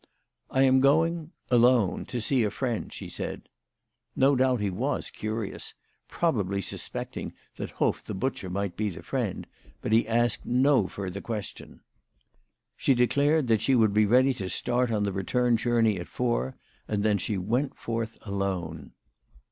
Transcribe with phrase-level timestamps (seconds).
[0.49, 3.47] "I am going alone to see a friend," ^Q sa {ft f ]^
[4.23, 5.75] o d ou bt he was curious,
[6.07, 9.45] probably suspecting that Hoff the butcher might be the friend;
[9.79, 11.81] but he asked no further question.
[12.75, 16.57] She declared that she would be ready to start on the return journey at four,
[16.87, 18.93] and then she went forth alone.